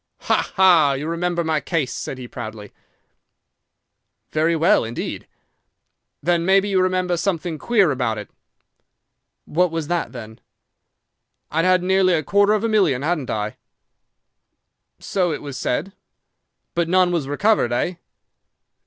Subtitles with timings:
[0.21, 0.93] "'"Ha, ha!
[0.93, 2.71] You remember my case!" said he proudly.
[4.31, 5.27] "'"Very well, indeed."
[6.23, 8.27] "'"Then maybe you remember something queer about it?"
[9.45, 10.39] "'"What was that, then?"
[11.51, 13.57] "'"I'd had nearly a quarter of a million, hadn't I?"
[14.97, 15.93] "'"So it was said."
[16.73, 17.97] "'"But none was recovered, eh?"